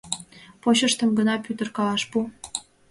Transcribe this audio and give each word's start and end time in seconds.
Почыштым 0.61 1.09
гына 1.19 1.35
пӱтыркалаш 1.43 2.03
пу... 2.11 2.17